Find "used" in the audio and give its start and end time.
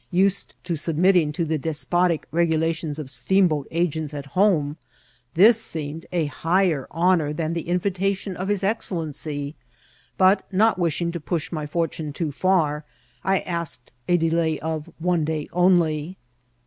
0.09-0.55